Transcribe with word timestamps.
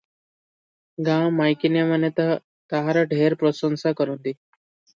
ଗାଁ 1.09 1.27
ମାଇକିନିଆମାନେ 1.35 2.11
ତାହାର 2.21 3.07
ଢେର 3.15 3.41
ପ୍ରଶଂସା 3.45 3.97
କରନ୍ତି। 4.01 4.39